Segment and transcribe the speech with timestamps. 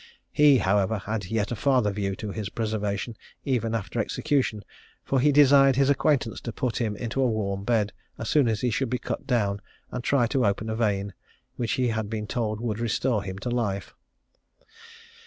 [0.31, 3.15] He, however, had yet a farther view to his preservation
[3.45, 4.63] even after execution;
[5.03, 8.61] for he desired his acquaintance to put him into a warm bed as soon as
[8.61, 9.61] he should be cut down,
[9.91, 11.13] and to try to open a vein,
[11.55, 13.93] which he had been told would restore him to life.